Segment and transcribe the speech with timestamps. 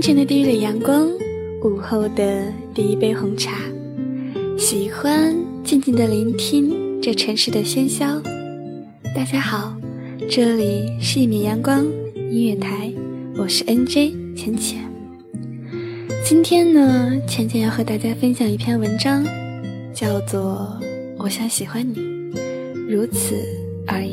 [0.00, 1.10] 清晨的第一缕阳光，
[1.64, 3.58] 午后的第一杯红茶，
[4.56, 8.22] 喜欢静静的聆听这城市的喧嚣。
[9.12, 9.76] 大家好，
[10.30, 11.84] 这里是一米阳光
[12.30, 12.92] 音乐台，
[13.36, 14.78] 我是 NJ 浅浅。
[16.24, 19.26] 今天呢，浅浅要和大家分享一篇文章，
[19.92, 20.78] 叫做
[21.18, 21.98] 《我想喜欢你，
[22.88, 23.34] 如此
[23.84, 24.12] 而已》。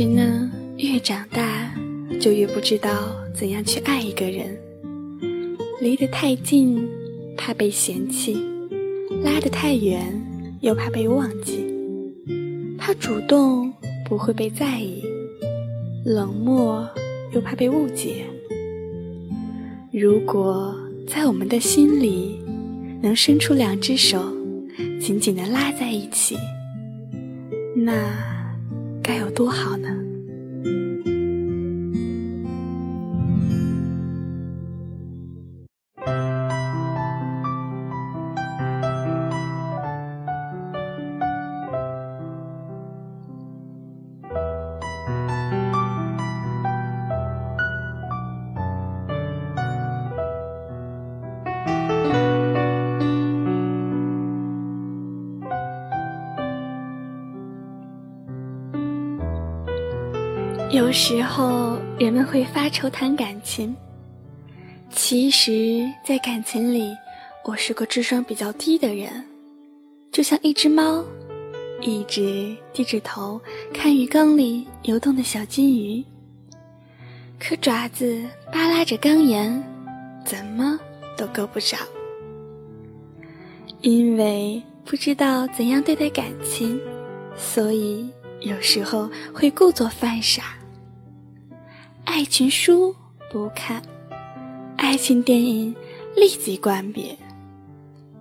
[0.00, 1.70] 实呢，越长大
[2.18, 4.58] 就越不知道怎样去爱一个人。
[5.78, 6.88] 离得太近，
[7.36, 8.34] 怕被嫌弃；
[9.22, 10.00] 拉得太远，
[10.62, 11.66] 又怕被忘记。
[12.78, 13.70] 怕主动
[14.08, 15.04] 不会被在意，
[16.06, 16.88] 冷漠
[17.34, 18.24] 又怕被误解。
[19.92, 20.74] 如果
[21.06, 22.40] 在我们的心里
[23.02, 24.34] 能伸出两只手，
[24.98, 26.38] 紧紧地拉在一起，
[27.76, 28.30] 那……
[29.02, 29.88] 该有多好呢？
[60.90, 63.76] 有时候人们会发愁谈感情，
[64.90, 66.92] 其实，在感情里，
[67.44, 69.24] 我是个智商比较低的人，
[70.10, 71.04] 就像一只猫，
[71.80, 73.40] 一直低着头
[73.72, 76.04] 看鱼缸里游动的小金鱼，
[77.38, 78.20] 可爪子
[78.52, 79.62] 扒拉着缸沿，
[80.24, 80.76] 怎么
[81.16, 81.76] 都够不着。
[83.80, 86.80] 因为不知道怎样对待感情，
[87.36, 90.56] 所以有时候会故作犯傻。
[92.20, 92.94] 爱情书
[93.32, 93.80] 不看，
[94.76, 95.74] 爱情电影
[96.14, 97.16] 立即关闭。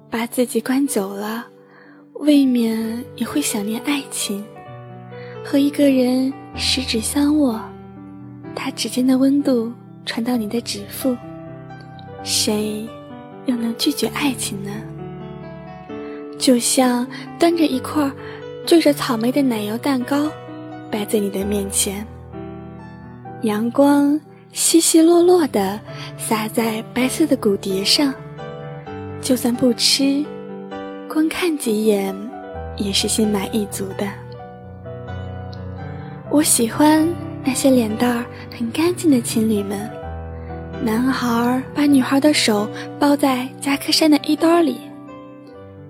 [0.09, 1.45] 把自己关久了，
[2.13, 4.41] 未免也会想念爱情。
[5.43, 7.59] 和一个人十指相握，
[8.55, 9.69] 他指尖的温度
[10.05, 11.13] 传到你的指腹，
[12.23, 12.87] 谁
[13.47, 14.71] 又能拒绝爱情呢？
[16.39, 17.05] 就像
[17.37, 18.09] 端着一块
[18.65, 20.31] 缀着草莓的奶油蛋糕，
[20.89, 22.07] 摆在你的面前。
[23.43, 24.19] 阳光
[24.51, 25.79] 稀稀落落地
[26.17, 28.13] 洒在白色的骨碟上，
[29.21, 30.25] 就算不吃，
[31.07, 32.13] 光看几眼
[32.75, 34.05] 也是心满意足的。
[36.29, 37.07] 我喜欢
[37.45, 38.25] 那些脸蛋儿
[38.57, 39.89] 很干净的情侣们，
[40.83, 42.67] 男孩把女孩的手
[42.99, 44.81] 包在夹克衫的衣兜里，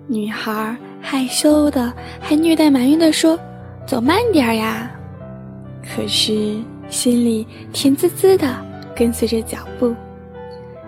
[0.06, 3.36] 女孩害羞的还略带埋怨的说
[3.84, 4.88] ：“走慢点儿呀。”
[5.82, 6.56] 可是。
[6.90, 8.54] 心里甜滋滋的，
[8.94, 9.94] 跟随着脚步。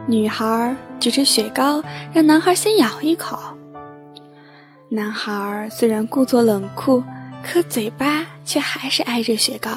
[0.06, 1.82] 女孩举着雪糕，
[2.12, 3.38] 让男孩先咬一口。
[4.88, 7.02] 男孩虽然故作冷酷，
[7.42, 9.70] 可嘴巴却还是挨着雪糕，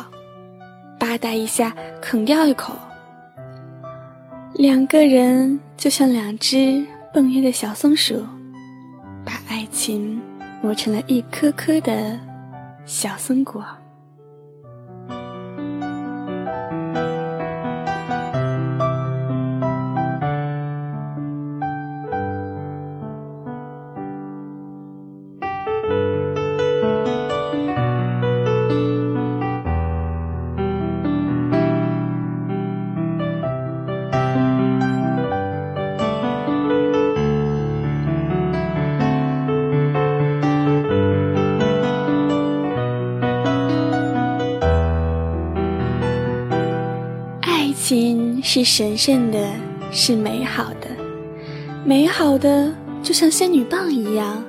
[1.00, 2.74] 吧嗒一下啃掉一口。
[4.56, 6.84] 两个人就像两只
[7.14, 8.26] 蹦跃的小松鼠，
[9.24, 10.20] 把爱情
[10.62, 12.20] 磨成了一颗颗的
[12.86, 13.64] 小松果。
[48.56, 49.50] 是神圣的，
[49.92, 50.88] 是美好的，
[51.84, 52.74] 美好的
[53.04, 54.42] 就像仙女棒一样，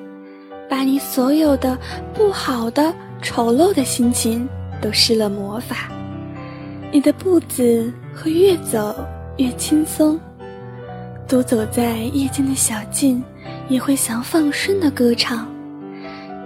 [0.70, 1.76] 把你所有的
[2.14, 4.48] 不好的、丑陋的心情
[4.80, 5.90] 都施了魔法。
[6.92, 8.94] 你的步子会越走
[9.38, 10.20] 越轻松，
[11.26, 13.20] 独走在夜间的小径，
[13.68, 15.48] 也会想放声的歌唱。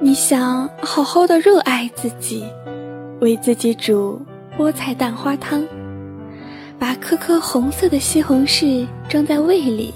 [0.01, 2.43] 你想好好的热爱自己，
[3.21, 4.19] 为自己煮
[4.57, 5.63] 菠菜蛋花汤，
[6.81, 9.95] 把颗颗红色的西红柿装在胃里，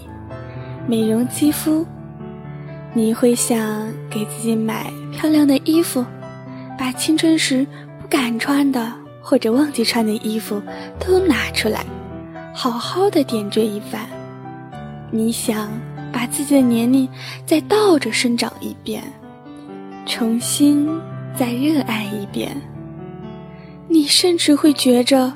[0.86, 1.84] 美容肌肤。
[2.92, 6.04] 你会想给自己买漂亮的衣服，
[6.78, 7.66] 把青春时
[8.00, 8.92] 不敢穿的。
[9.26, 10.60] 或者忘记穿的衣服
[11.00, 11.82] 都拿出来，
[12.52, 14.02] 好好的点缀一番。
[15.10, 15.70] 你想
[16.12, 17.08] 把自己的年龄
[17.46, 19.02] 再倒着生长一遍，
[20.04, 20.86] 重新
[21.34, 22.54] 再热爱一遍。
[23.88, 25.32] 你甚至会觉着，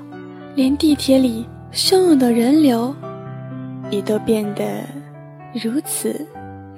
[0.59, 2.93] 连地铁里汹涌的人流，
[3.93, 4.85] 也都变得
[5.55, 6.27] 如此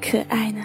[0.03, 0.61] 可爱呢。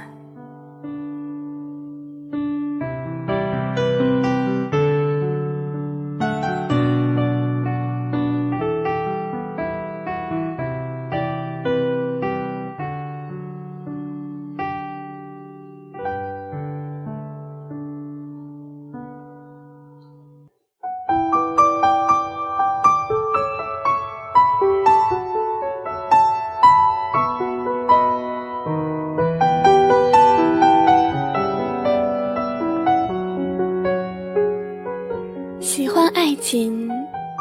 [35.66, 36.88] 喜欢爱情，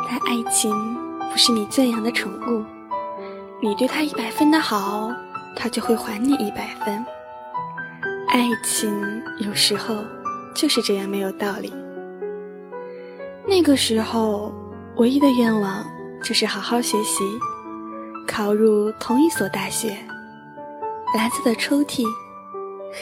[0.09, 0.73] 但爱情
[1.31, 2.65] 不是你最养的宠物。
[3.61, 5.12] 你对他一百分的好，
[5.55, 7.05] 他就会还你一百分。
[8.29, 8.91] 爱情
[9.41, 10.03] 有时候
[10.55, 11.71] 就是这样没有道理。
[13.47, 14.55] 那个时候，
[14.97, 15.85] 唯一的愿望
[16.23, 17.23] 就是好好学习，
[18.27, 19.99] 考入同一所大学。
[21.15, 22.06] 蓝色的抽屉，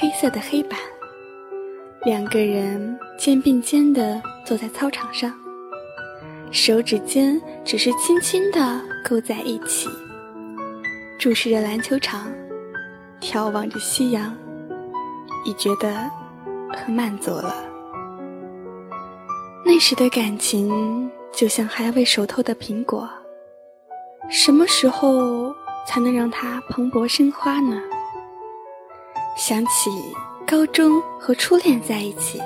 [0.01, 0.77] 黑色的黑板，
[2.05, 5.33] 两个人肩并肩地坐在操场上。
[6.51, 9.89] 手指尖只是轻轻地勾在一起，
[11.21, 12.27] 注视着篮球场，
[13.21, 14.37] 眺望着夕阳，
[15.45, 16.11] 已觉得
[16.77, 17.55] 很满足了。
[19.65, 23.09] 那时的感情就像还未熟透的苹果，
[24.29, 25.55] 什么时候
[25.87, 27.81] 才能让它蓬勃生花呢？
[29.37, 29.91] 想起
[30.45, 32.41] 高中和初恋在一起，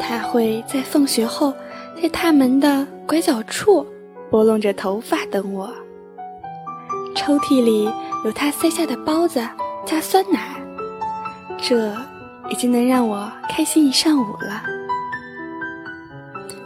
[0.00, 1.54] 他会在放学后。
[2.02, 3.86] 在他门的拐角处，
[4.30, 5.70] 拨弄着头发等我。
[7.14, 7.84] 抽屉里
[8.24, 9.46] 有他塞下的包子
[9.84, 10.58] 加酸奶，
[11.58, 11.94] 这
[12.48, 14.62] 已经能让我开心一上午了。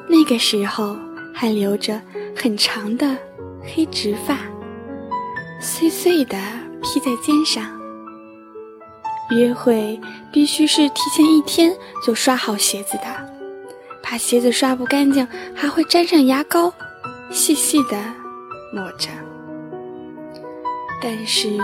[0.09, 0.97] 那个时候
[1.35, 2.01] 还留着
[2.37, 3.17] 很长的
[3.65, 4.39] 黑直发，
[5.61, 6.39] 碎碎的
[6.81, 7.67] 披在肩上。
[9.31, 10.01] 约会
[10.33, 13.05] 必须是提前一天就刷好鞋子的。
[14.03, 16.73] 怕鞋子刷不干净，还会沾上牙膏，
[17.31, 17.97] 细细的
[18.73, 19.09] 抹着。
[21.03, 21.59] 但是，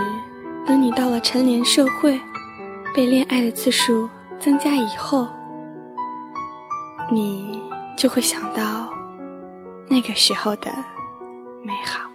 [0.65, 2.19] 等你到了成年社会，
[2.95, 5.27] 被恋爱的次数增加以后，
[7.11, 7.61] 你
[7.95, 8.89] 就会想到
[9.87, 10.71] 那个时候的
[11.63, 12.10] 美好。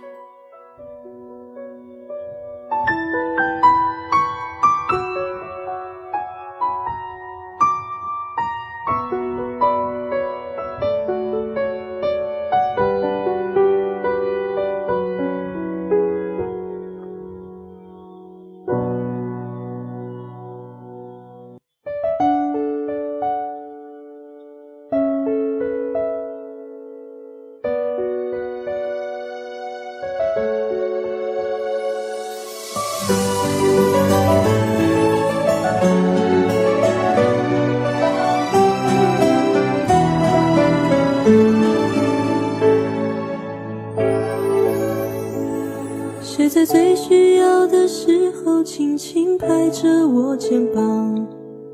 [46.64, 51.26] 最需要的时候，轻轻拍着我肩膀。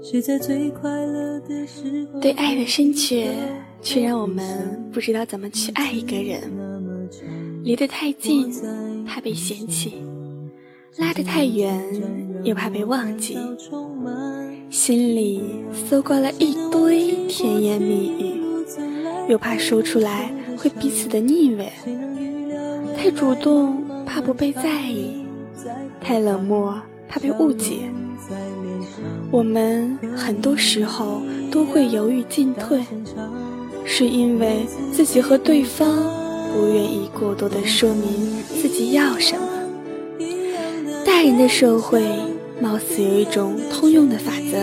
[0.03, 2.19] 谁在最快乐的时候？
[2.21, 3.31] 对爱的深切，
[3.81, 6.41] 却让我们不知道怎么去爱一个人。
[7.63, 8.53] 离得太近，
[9.07, 9.91] 怕被嫌弃；
[10.97, 11.81] 拉得太远，
[12.43, 13.39] 又怕被忘记。
[14.71, 15.43] 心里
[15.89, 18.43] 搜刮了一堆甜言蜜语，
[19.29, 21.71] 又怕说出来会彼此的腻味。
[22.97, 23.82] 太主动。
[24.07, 25.25] 怕不被在意，
[26.01, 26.75] 太冷漠，
[27.09, 27.91] 怕被误解。
[29.31, 32.81] 我们很多时候都会犹豫进退，
[33.85, 35.89] 是因为自己和对方
[36.53, 39.49] 不愿意过多的说明自己要什么。
[41.05, 42.03] 大人的社会
[42.61, 44.59] 貌似有一种通用的法则：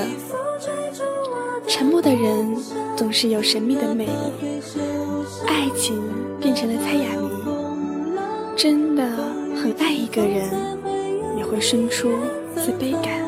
[1.67, 2.55] 沉默的人
[2.96, 4.12] 总是有神秘的魅力。
[5.48, 6.01] 爱情
[6.39, 7.29] 变成了猜哑谜，
[8.55, 9.03] 真的
[9.62, 10.50] 很爱一个人，
[11.38, 12.10] 也会生出
[12.56, 13.22] 自卑感，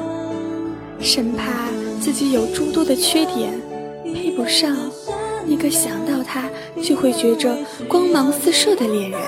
[1.02, 1.68] 生怕
[2.00, 3.60] 自己有诸多的缺点，
[4.06, 4.74] 配不上。
[5.46, 6.50] 那个想到他
[6.82, 7.54] 就会觉着
[7.90, 9.20] 光芒四射的恋人，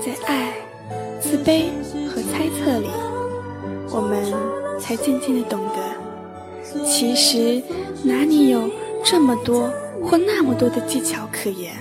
[0.00, 0.52] 在爱、
[1.20, 1.64] 自卑
[2.08, 2.86] 和猜测里，
[3.90, 4.22] 我们
[4.78, 7.60] 才渐渐的懂得，其实
[8.04, 8.70] 哪里有
[9.02, 9.68] 这么多
[10.00, 11.72] 或那么多的技巧可言？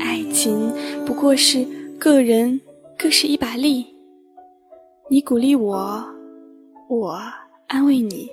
[0.00, 0.72] 爱情
[1.04, 1.66] 不过是
[1.98, 2.60] 个人
[2.96, 3.84] 各是一把力，
[5.08, 6.00] 你鼓励我，
[6.88, 7.18] 我
[7.66, 8.28] 安慰你，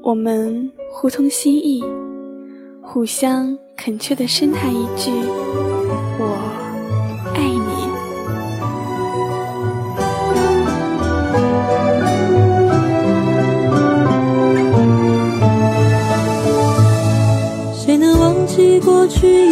[0.00, 1.82] 我们互通心意。
[2.80, 5.10] 互相恳切的深叹一句
[6.20, 6.38] ：“我
[7.34, 7.72] 爱你。”
[17.74, 19.51] 谁能忘记过去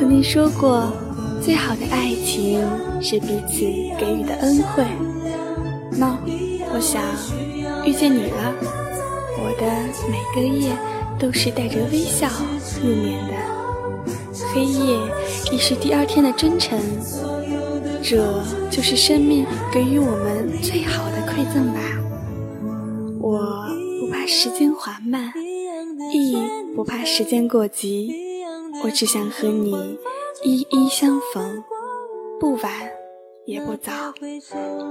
[0.00, 0.90] 曾经说过。
[1.42, 2.62] 最好的爱情
[3.02, 3.60] 是彼此
[3.98, 4.84] 给予的恩惠。
[5.92, 6.18] 那
[6.72, 7.02] 我想
[7.86, 8.54] 遇见你了，
[9.38, 9.66] 我的
[10.08, 10.70] 每个夜
[11.18, 12.28] 都是带着微笑
[12.82, 13.34] 入眠的。
[14.54, 14.98] 黑夜
[15.50, 16.78] 亦是第二天的真诚，
[18.02, 21.80] 这就是生命给予我们最好的馈赠吧。
[23.18, 23.40] 我
[24.00, 25.32] 不怕时间缓慢，
[26.12, 26.36] 亦
[26.74, 28.14] 不怕时间过急，
[28.82, 29.98] 我只想和你。
[30.42, 31.62] 一一相逢，
[32.38, 32.72] 不晚
[33.44, 33.92] 也不早，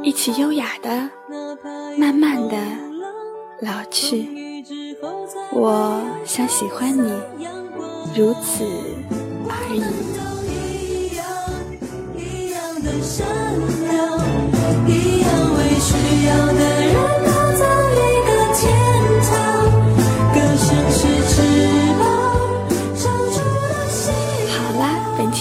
[0.04, 1.10] 一起优雅的、
[1.98, 2.56] 慢慢的
[3.62, 4.64] 老去。
[5.52, 7.12] 我想喜欢你，
[8.16, 8.64] 如此
[9.48, 9.82] 而已。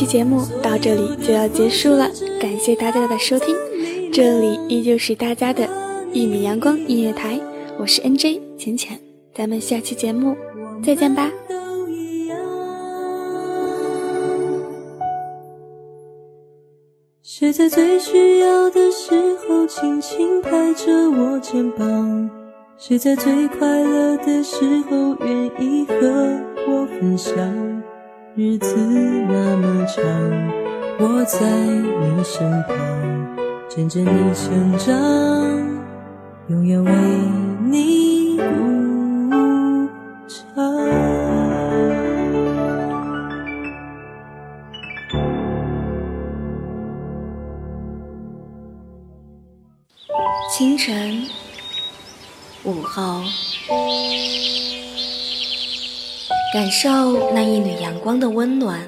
[0.09, 2.11] 节目到这里就要结束了，
[2.41, 3.55] 感谢大家的收听，
[4.11, 5.69] 这里依旧是大家的
[6.15, 7.38] 一米阳光音乐台，
[7.79, 8.99] 我是 N J 浅浅，
[9.35, 10.35] 咱们下期节目
[10.83, 11.31] 再见吧。
[17.23, 19.12] 谁在最需要的时
[19.47, 22.31] 候轻轻拍着我肩膀？
[22.79, 27.67] 谁在最快乐的时候愿意和我分享？
[28.40, 30.04] 日子那么长，
[31.00, 32.78] 我在你身旁，
[33.68, 34.97] 见证你成长，
[36.47, 36.92] 永远为
[37.64, 38.45] 你鼓
[40.28, 40.38] 掌。
[50.57, 51.26] 清晨，
[52.62, 53.21] 午后。
[56.50, 58.81] 感受那一缕阳光的温暖，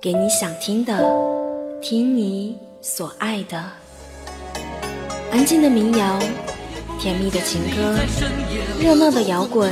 [0.00, 0.98] 给你想听的，
[1.82, 3.62] 听你所爱的。
[5.30, 6.18] 安静的民谣，
[6.98, 7.98] 甜蜜的情歌，
[8.80, 9.70] 热闹的摇滚，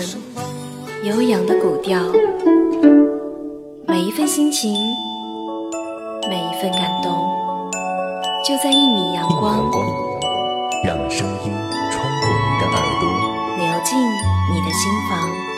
[1.03, 1.99] 悠扬的古调。
[3.87, 4.71] 每一份心情，
[6.29, 7.11] 每一份感动，
[8.47, 9.65] 就在一米阳光。
[10.85, 11.53] 让声音
[11.91, 15.58] 穿过你的耳朵，流进你的心房。